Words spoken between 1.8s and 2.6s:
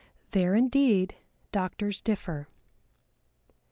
differ.